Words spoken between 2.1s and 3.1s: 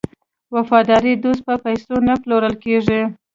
پلورل کیږي.